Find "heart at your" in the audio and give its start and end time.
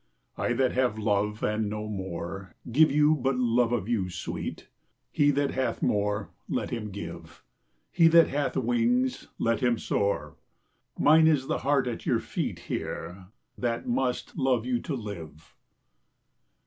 11.59-12.19